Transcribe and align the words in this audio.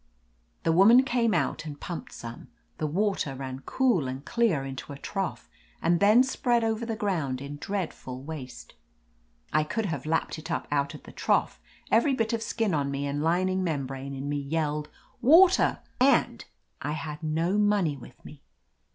The 0.63 0.71
woman 0.71 1.03
came 1.03 1.31
out 1.31 1.63
and 1.63 1.79
piunped 1.79 2.11
some. 2.11 2.47
The 2.79 2.87
water 2.87 3.35
ran 3.35 3.59
cool 3.67 4.07
and 4.07 4.25
clear 4.25 4.63
into 4.65 4.91
a 4.91 4.97
trough 4.97 5.47
and 5.79 5.99
then 5.99 6.23
spread 6.23 6.63
over 6.63 6.87
the 6.87 6.95
ground 6.95 7.39
in 7.39 7.57
dreadful 7.57 8.23
waste. 8.23 8.73
I 9.53 9.63
could 9.63 9.85
have 9.85 10.07
lapped 10.07 10.39
it 10.39 10.49
up 10.49 10.67
out 10.71 10.95
of 10.95 11.03
the 11.03 11.11
trough; 11.11 11.61
every 11.91 12.15
bit 12.15 12.33
of 12.33 12.41
skin 12.41 12.73
on 12.73 12.89
me 12.89 13.05
and 13.05 13.21
lining 13.21 13.63
membrane 13.63 14.15
in 14.15 14.27
me 14.27 14.37
yelled 14.39 14.89
"Water!" 15.21 15.81
and— 16.17 16.45
^I 16.81 16.93
had 16.93 17.21
no 17.21 17.59
money 17.59 17.95
with 17.95 18.25
me 18.25 18.41